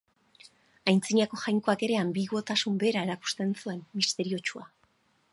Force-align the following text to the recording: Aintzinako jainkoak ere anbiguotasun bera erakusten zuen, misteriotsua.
Aintzinako 0.91 1.37
jainkoak 1.41 1.83
ere 1.87 1.99
anbiguotasun 2.03 2.79
bera 2.85 3.03
erakusten 3.09 3.53
zuen, 3.61 3.85
misteriotsua. 3.99 4.65